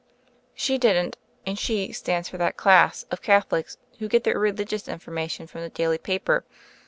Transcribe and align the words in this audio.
She 0.55 0.79
didn't, 0.79 1.15
and 1.45 1.59
"she" 1.59 1.91
stands 1.91 2.27
for 2.27 2.37
that 2.39 2.57
class 2.57 3.05
of 3.11 3.21
Catholics 3.21 3.77
who 3.99 4.07
get 4.07 4.23
their 4.23 4.39
religious 4.39 4.87
informa 4.87 5.29
tion 5.29 5.45
from 5.45 5.61
the 5.61 5.69
daily 5.69 5.99
paper. 5.99 6.43